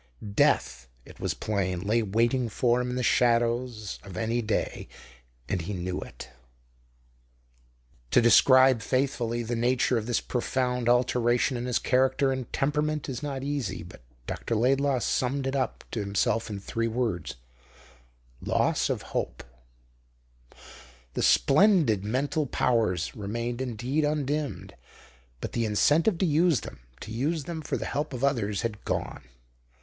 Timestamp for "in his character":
11.55-12.31